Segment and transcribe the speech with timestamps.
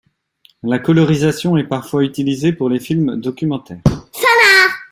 [0.63, 3.83] La colorisation est parfois utilisée pour les films documentaires.